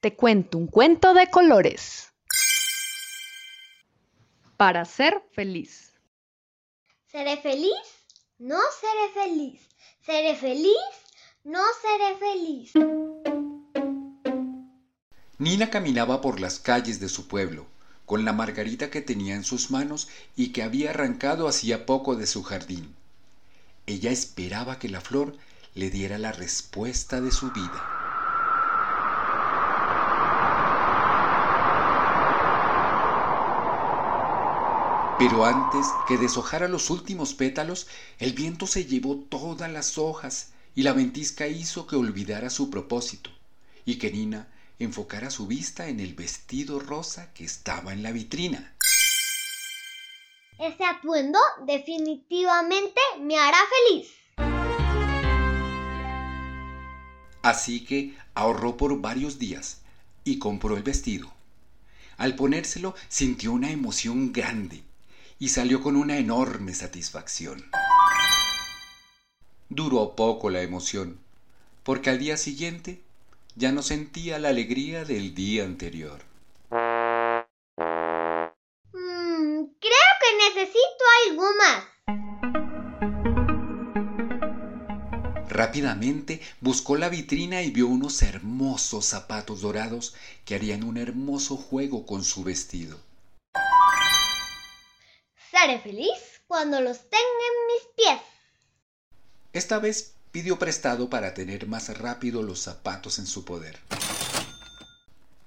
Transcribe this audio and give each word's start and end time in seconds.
Te 0.00 0.14
cuento 0.14 0.58
un 0.58 0.66
cuento 0.66 1.14
de 1.14 1.30
colores. 1.30 2.12
Para 4.56 4.84
ser 4.84 5.22
feliz. 5.32 5.94
¿Seré 7.06 7.38
feliz? 7.38 7.72
No 8.38 8.58
seré 8.80 9.26
feliz. 9.26 9.60
¿Seré 10.04 10.36
feliz? 10.36 10.76
No 11.44 11.62
seré 11.80 12.16
feliz. 12.16 12.72
Nina 15.38 15.70
caminaba 15.70 16.20
por 16.20 16.40
las 16.40 16.58
calles 16.58 17.00
de 17.00 17.08
su 17.08 17.26
pueblo, 17.26 17.66
con 18.04 18.24
la 18.24 18.32
margarita 18.32 18.90
que 18.90 19.00
tenía 19.00 19.34
en 19.34 19.44
sus 19.44 19.70
manos 19.70 20.08
y 20.36 20.52
que 20.52 20.62
había 20.62 20.90
arrancado 20.90 21.48
hacía 21.48 21.86
poco 21.86 22.16
de 22.16 22.26
su 22.26 22.42
jardín. 22.42 22.94
Ella 23.86 24.10
esperaba 24.10 24.78
que 24.78 24.88
la 24.88 25.00
flor 25.00 25.36
le 25.74 25.90
diera 25.90 26.18
la 26.18 26.32
respuesta 26.32 27.20
de 27.20 27.30
su 27.30 27.50
vida. 27.52 27.95
Pero 35.18 35.46
antes 35.46 35.86
que 36.06 36.18
deshojara 36.18 36.68
los 36.68 36.90
últimos 36.90 37.32
pétalos, 37.32 37.86
el 38.18 38.34
viento 38.34 38.66
se 38.66 38.84
llevó 38.84 39.16
todas 39.16 39.72
las 39.72 39.96
hojas 39.96 40.52
y 40.74 40.82
la 40.82 40.92
ventisca 40.92 41.46
hizo 41.46 41.86
que 41.86 41.96
olvidara 41.96 42.50
su 42.50 42.68
propósito 42.68 43.30
y 43.86 43.96
que 43.96 44.10
Nina 44.12 44.46
enfocara 44.78 45.30
su 45.30 45.46
vista 45.46 45.88
en 45.88 46.00
el 46.00 46.12
vestido 46.12 46.80
rosa 46.80 47.32
que 47.32 47.44
estaba 47.44 47.94
en 47.94 48.02
la 48.02 48.12
vitrina. 48.12 48.76
Ese 50.58 50.84
atuendo 50.84 51.38
definitivamente 51.66 53.00
me 53.18 53.38
hará 53.38 53.58
feliz. 53.88 54.08
Así 57.40 57.84
que 57.86 58.14
ahorró 58.34 58.76
por 58.76 59.00
varios 59.00 59.38
días 59.38 59.80
y 60.24 60.38
compró 60.38 60.76
el 60.76 60.82
vestido. 60.82 61.32
Al 62.18 62.36
ponérselo 62.36 62.94
sintió 63.08 63.52
una 63.52 63.70
emoción 63.70 64.30
grande 64.32 64.82
y 65.38 65.48
salió 65.48 65.82
con 65.82 65.96
una 65.96 66.16
enorme 66.18 66.74
satisfacción. 66.74 67.70
Duró 69.68 70.14
poco 70.16 70.50
la 70.50 70.62
emoción, 70.62 71.18
porque 71.82 72.10
al 72.10 72.18
día 72.18 72.36
siguiente 72.36 73.00
ya 73.56 73.72
no 73.72 73.82
sentía 73.82 74.38
la 74.38 74.50
alegría 74.50 75.04
del 75.04 75.34
día 75.34 75.64
anterior. 75.64 76.22
Mm, 78.92 79.64
creo 79.80 80.12
que 80.20 80.30
necesito 80.48 81.04
algo 81.28 81.44
más. 81.58 81.84
Rápidamente 85.48 86.40
buscó 86.60 86.96
la 86.96 87.08
vitrina 87.08 87.62
y 87.62 87.70
vio 87.70 87.86
unos 87.86 88.20
hermosos 88.22 89.06
zapatos 89.06 89.62
dorados 89.62 90.14
que 90.44 90.54
harían 90.54 90.84
un 90.84 90.98
hermoso 90.98 91.56
juego 91.56 92.04
con 92.04 92.24
su 92.24 92.44
vestido. 92.44 92.98
Seré 95.66 95.80
feliz 95.80 96.42
cuando 96.46 96.80
los 96.80 97.10
tenga 97.10 97.24
en 97.24 97.66
mis 97.66 97.82
pies. 97.96 98.20
Esta 99.52 99.80
vez 99.80 100.14
pidió 100.30 100.60
prestado 100.60 101.10
para 101.10 101.34
tener 101.34 101.66
más 101.66 101.98
rápido 101.98 102.44
los 102.44 102.60
zapatos 102.60 103.18
en 103.18 103.26
su 103.26 103.44
poder. 103.44 103.76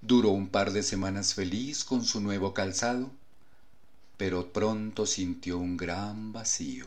Duró 0.00 0.30
un 0.30 0.48
par 0.48 0.72
de 0.72 0.82
semanas 0.82 1.34
feliz 1.34 1.84
con 1.84 2.04
su 2.04 2.20
nuevo 2.20 2.52
calzado, 2.52 3.12
pero 4.16 4.52
pronto 4.52 5.06
sintió 5.06 5.56
un 5.56 5.76
gran 5.76 6.32
vacío. 6.32 6.86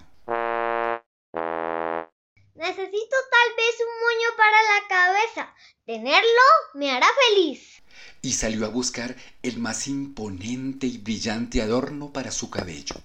Necesito 2.55 3.16
tal 3.31 3.49
vez 3.55 3.75
un 3.79 3.93
moño 4.03 4.29
para 4.35 4.61
la 4.61 4.88
cabeza. 4.89 5.55
Tenerlo 5.85 6.47
me 6.73 6.91
hará 6.91 7.07
feliz. 7.29 7.81
Y 8.21 8.33
salió 8.33 8.66
a 8.66 8.69
buscar 8.69 9.16
el 9.41 9.57
más 9.57 9.88
imponente 9.88 10.85
y 10.85 10.97
brillante 10.97 11.61
adorno 11.61 12.11
para 12.11 12.31
su 12.31 12.49
cabello. 12.49 12.95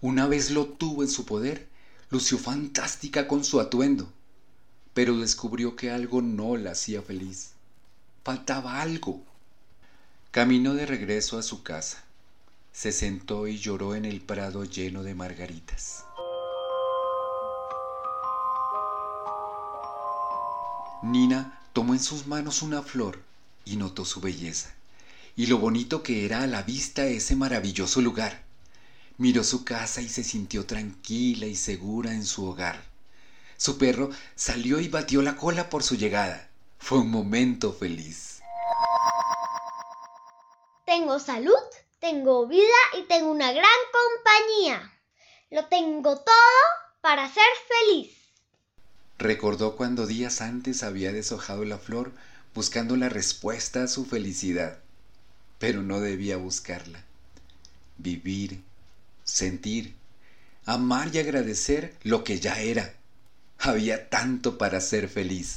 Una 0.00 0.26
vez 0.26 0.50
lo 0.50 0.66
tuvo 0.66 1.02
en 1.02 1.08
su 1.08 1.24
poder, 1.24 1.68
lució 2.10 2.38
fantástica 2.38 3.26
con 3.26 3.44
su 3.44 3.60
atuendo, 3.60 4.12
pero 4.94 5.18
descubrió 5.18 5.76
que 5.76 5.90
algo 5.90 6.22
no 6.22 6.56
la 6.56 6.72
hacía 6.72 7.02
feliz. 7.02 7.52
Faltaba 8.24 8.80
algo. 8.80 9.22
Caminó 10.30 10.74
de 10.74 10.86
regreso 10.86 11.38
a 11.38 11.42
su 11.42 11.62
casa. 11.62 12.04
Se 12.72 12.92
sentó 12.92 13.48
y 13.48 13.58
lloró 13.58 13.94
en 13.94 14.04
el 14.04 14.20
prado 14.20 14.64
lleno 14.64 15.02
de 15.02 15.14
margaritas. 15.14 16.04
Nina 21.02 21.60
tomó 21.72 21.94
en 21.94 22.00
sus 22.00 22.26
manos 22.26 22.62
una 22.62 22.82
flor 22.82 23.22
y 23.64 23.76
notó 23.76 24.04
su 24.04 24.20
belleza 24.20 24.74
y 25.38 25.46
lo 25.46 25.58
bonito 25.58 26.02
que 26.02 26.24
era 26.24 26.42
a 26.42 26.48
la 26.48 26.62
vista 26.64 27.06
ese 27.06 27.36
maravilloso 27.36 28.00
lugar. 28.00 28.47
Miró 29.18 29.42
su 29.42 29.64
casa 29.64 30.00
y 30.00 30.08
se 30.08 30.22
sintió 30.22 30.64
tranquila 30.64 31.46
y 31.46 31.56
segura 31.56 32.12
en 32.12 32.24
su 32.24 32.46
hogar. 32.46 32.80
Su 33.56 33.76
perro 33.76 34.10
salió 34.36 34.78
y 34.78 34.86
batió 34.86 35.22
la 35.22 35.36
cola 35.36 35.68
por 35.68 35.82
su 35.82 35.96
llegada. 35.96 36.48
Fue 36.78 36.98
un 36.98 37.10
momento 37.10 37.72
feliz. 37.72 38.40
Tengo 40.86 41.18
salud, 41.18 41.52
tengo 41.98 42.46
vida 42.46 42.62
y 42.96 43.02
tengo 43.08 43.32
una 43.32 43.50
gran 43.50 43.64
compañía. 43.92 44.92
Lo 45.50 45.66
tengo 45.66 46.16
todo 46.20 46.62
para 47.00 47.28
ser 47.28 47.42
feliz. 47.66 48.16
Recordó 49.18 49.74
cuando 49.74 50.06
días 50.06 50.40
antes 50.40 50.84
había 50.84 51.10
deshojado 51.10 51.64
la 51.64 51.78
flor 51.78 52.12
buscando 52.54 52.96
la 52.96 53.08
respuesta 53.08 53.82
a 53.82 53.88
su 53.88 54.06
felicidad, 54.06 54.78
pero 55.58 55.82
no 55.82 55.98
debía 55.98 56.36
buscarla. 56.36 57.04
Vivir 57.96 58.62
sentir, 59.28 59.94
amar 60.64 61.14
y 61.14 61.18
agradecer 61.18 61.94
lo 62.02 62.24
que 62.24 62.40
ya 62.40 62.60
era. 62.60 62.94
Había 63.58 64.08
tanto 64.08 64.56
para 64.56 64.80
ser 64.80 65.08
feliz. 65.08 65.56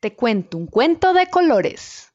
Te 0.00 0.14
cuento 0.14 0.58
un 0.58 0.66
cuento 0.66 1.14
de 1.14 1.30
colores. 1.30 2.13